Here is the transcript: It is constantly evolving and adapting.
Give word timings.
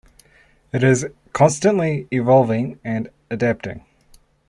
It 0.73 0.83
is 0.83 1.05
constantly 1.31 2.07
evolving 2.11 2.79
and 2.83 3.11
adapting. 3.29 3.85